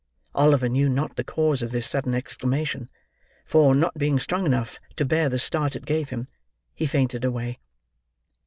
[0.33, 2.89] Oliver knew not the cause of this sudden exclamation;
[3.45, 6.27] for, not being strong enough to bear the start it gave him,
[6.73, 7.59] he fainted away.